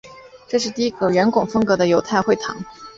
[0.47, 2.65] 这是第一个圆拱风格的犹太会堂。